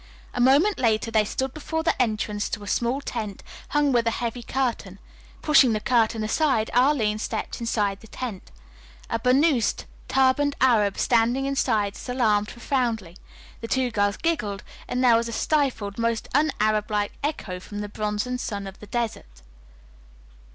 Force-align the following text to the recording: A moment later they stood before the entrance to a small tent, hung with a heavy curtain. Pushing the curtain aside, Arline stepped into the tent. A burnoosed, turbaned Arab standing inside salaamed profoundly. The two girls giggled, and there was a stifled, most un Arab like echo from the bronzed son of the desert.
A 0.33 0.41
moment 0.41 0.79
later 0.79 1.11
they 1.11 1.23
stood 1.25 1.53
before 1.53 1.83
the 1.83 2.01
entrance 2.01 2.49
to 2.49 2.63
a 2.63 2.67
small 2.67 3.01
tent, 3.01 3.43
hung 3.69 3.91
with 3.91 4.07
a 4.07 4.17
heavy 4.17 4.41
curtain. 4.41 4.97
Pushing 5.43 5.73
the 5.73 5.79
curtain 5.79 6.23
aside, 6.23 6.71
Arline 6.73 7.19
stepped 7.19 7.59
into 7.61 7.71
the 7.99 8.07
tent. 8.09 8.49
A 9.11 9.19
burnoosed, 9.19 9.85
turbaned 10.07 10.55
Arab 10.59 10.97
standing 10.97 11.45
inside 11.45 11.95
salaamed 11.95 12.47
profoundly. 12.47 13.15
The 13.59 13.67
two 13.67 13.91
girls 13.91 14.17
giggled, 14.17 14.63
and 14.87 15.03
there 15.03 15.15
was 15.17 15.27
a 15.27 15.31
stifled, 15.31 15.99
most 15.99 16.27
un 16.33 16.49
Arab 16.59 16.89
like 16.89 17.11
echo 17.23 17.59
from 17.59 17.81
the 17.81 17.87
bronzed 17.87 18.39
son 18.39 18.65
of 18.65 18.79
the 18.79 18.87
desert. 18.87 19.43